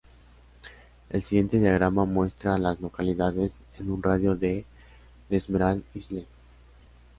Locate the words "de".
4.35-4.65, 5.29-5.43